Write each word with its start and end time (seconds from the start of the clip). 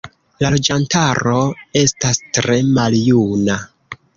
La 0.43 0.49
loĝantaro 0.53 1.35
estas 1.83 2.23
tre 2.39 2.59
maljuna. 2.79 3.61